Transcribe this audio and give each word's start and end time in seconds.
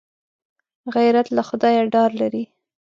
غیرت 0.95 1.27
له 1.35 1.41
خدایه 1.49 1.83
ډار 1.93 2.09
لري 2.21 2.43